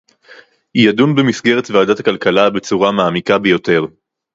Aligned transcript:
יידון 0.75 1.15
במסגרת 1.15 1.69
ועדת 1.69 1.99
הכלכלה 1.99 2.49
בצורה 2.49 2.91
מעמיקה 2.91 3.37
ביותר 3.37 3.85